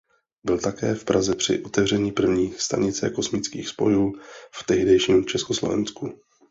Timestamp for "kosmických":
3.09-3.69